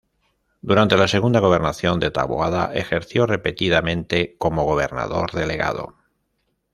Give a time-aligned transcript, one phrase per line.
[0.63, 5.95] Durante la segunda gobernación de Taboada ejerció repetidamente como gobernador delegado.